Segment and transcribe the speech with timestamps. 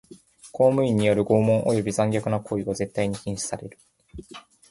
[0.51, 3.77] 公務員による拷問および残虐な行為は絶対に禁止される。